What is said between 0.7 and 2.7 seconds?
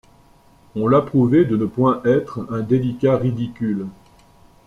On l’approuvait de ne point être un